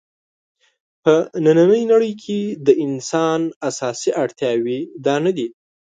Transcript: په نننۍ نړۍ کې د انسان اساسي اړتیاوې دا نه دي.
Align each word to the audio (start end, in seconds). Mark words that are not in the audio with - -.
په 1.03 1.13
نننۍ 1.43 1.83
نړۍ 1.91 2.13
کې 2.23 2.39
د 2.65 2.67
انسان 2.85 3.39
اساسي 3.69 4.09
اړتیاوې 4.23 4.79
دا 5.05 5.15
نه 5.25 5.31
دي. 5.37 5.47